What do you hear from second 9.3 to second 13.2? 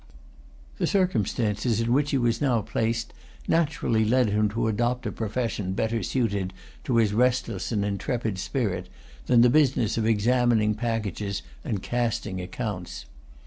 the business of examining packages and casting accounts.